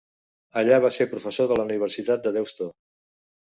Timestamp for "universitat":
1.69-2.27